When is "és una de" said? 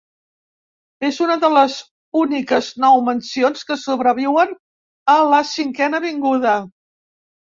1.09-1.51